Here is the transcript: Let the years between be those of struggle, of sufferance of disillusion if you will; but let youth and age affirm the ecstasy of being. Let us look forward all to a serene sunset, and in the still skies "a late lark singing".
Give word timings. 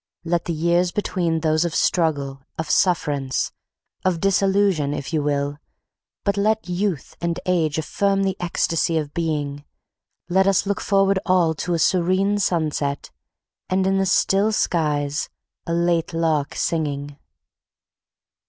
Let 0.25 0.45
the 0.45 0.53
years 0.53 0.91
between 0.91 1.35
be 1.35 1.39
those 1.41 1.63
of 1.63 1.75
struggle, 1.75 2.41
of 2.57 2.71
sufferance 2.71 3.51
of 4.03 4.19
disillusion 4.19 4.95
if 4.95 5.13
you 5.13 5.21
will; 5.21 5.59
but 6.23 6.37
let 6.37 6.67
youth 6.67 7.15
and 7.21 7.39
age 7.45 7.77
affirm 7.77 8.23
the 8.23 8.35
ecstasy 8.39 8.97
of 8.97 9.13
being. 9.13 9.63
Let 10.27 10.47
us 10.47 10.65
look 10.65 10.81
forward 10.81 11.19
all 11.23 11.53
to 11.53 11.75
a 11.75 11.77
serene 11.77 12.39
sunset, 12.39 13.11
and 13.69 13.85
in 13.85 13.99
the 13.99 14.07
still 14.07 14.51
skies 14.51 15.29
"a 15.67 15.73
late 15.75 16.13
lark 16.15 16.55
singing". 16.55 17.19